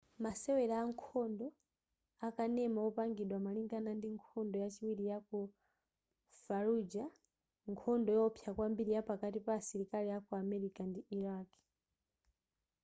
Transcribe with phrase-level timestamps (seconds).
[0.23, 1.47] masewera ankhondo
[2.27, 5.39] akanema opangidwa malingana ndi nkhondo yachiwiri yaku
[6.43, 7.09] fallujar
[7.71, 11.49] nkhondo yowopsa kwambiri yapakati pa asilikali aku america ndi iraq